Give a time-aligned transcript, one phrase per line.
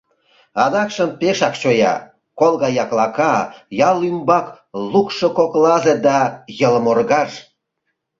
[0.63, 1.95] Адакшым пешак чоя,
[2.39, 3.35] кол гай яклака,
[3.89, 4.45] ял ӱмбак
[4.91, 6.17] лукшо коклазе да
[6.59, 7.31] йылморгаж.